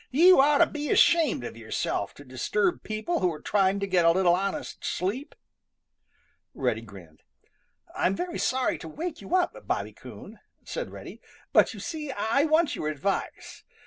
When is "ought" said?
0.41-0.57